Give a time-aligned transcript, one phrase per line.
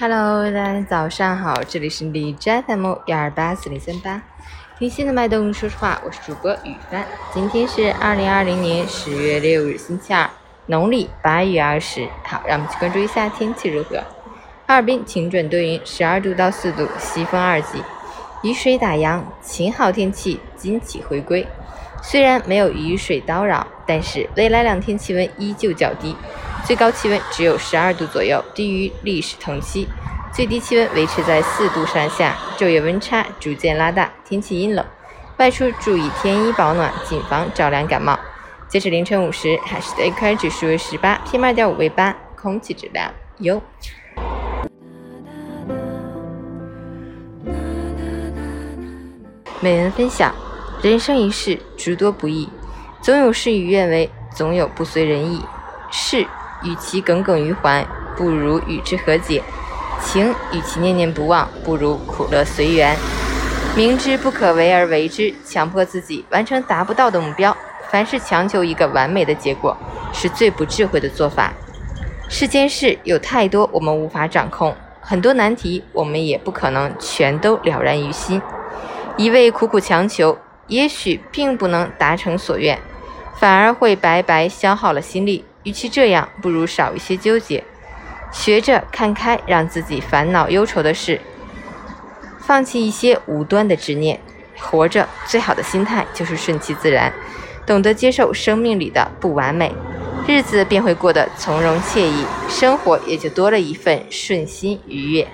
[0.00, 4.22] Hello，大家早上好，这里是李斋 FM 幺二八四零三八，
[4.78, 7.04] 听心的脉动，说实话，我是主播雨帆。
[7.34, 10.30] 今天是二零二零年十月六日，星期二，
[10.64, 12.08] 农历八月二十。
[12.24, 13.96] 好，让我们去关注一下天气如何。
[14.66, 17.82] 哈尔滨晴转多云，十二度到四度，西风二级，
[18.42, 21.46] 雨水打烊，晴好天气，今起回归。
[22.02, 26.16] 虽然没有雨水叨扰，但是未来两天气温依旧较低，
[26.64, 29.86] 最高气温只有十二度左右，低于历史同期；
[30.32, 34.84] 最低气温维持在四度上下，昼夜温差逐渐拉大，天气阴冷，
[35.38, 38.18] 外出注意添衣保暖，谨防着凉感冒。
[38.68, 43.60] 截止凌晨五时，海市的 AQI 指数为十八，PM 二点五为八，空气质量优。
[49.60, 50.32] 每人分享。
[50.82, 52.48] 人生一世，诸多不易，
[53.02, 55.44] 总有事与愿违，总有不随人意。
[55.90, 56.26] 事
[56.62, 59.42] 与其耿耿于怀，不如与之和解；
[60.02, 62.96] 情与其念念不忘，不如苦乐随缘。
[63.76, 67.56] 明知不可为而为之，强迫自己完成达不到的目标，
[67.90, 69.76] 凡是强求一个完美的结果，
[70.12, 71.52] 是最不智慧的做法。
[72.28, 78.40] 世间事有太多我们无法掌控，很多难题我们也不可能全都了然于心。
[79.16, 80.38] 一味苦苦强求。
[80.70, 82.78] 也许并不能达成所愿，
[83.34, 85.44] 反而会白白消耗了心力。
[85.62, 87.62] 与其这样，不如少一些纠结，
[88.32, 91.20] 学着看开，让自己烦恼忧愁的事，
[92.38, 94.20] 放弃一些无端的执念。
[94.58, 97.12] 活着最好的心态就是顺其自然，
[97.66, 99.72] 懂得接受生命里的不完美，
[100.26, 105.26] 日子便会过得从容惬意，生活也就多了一份顺心愉悦。